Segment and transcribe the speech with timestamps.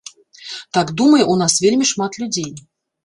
[0.77, 2.51] Так думае ў нас вельмі шмат людзей.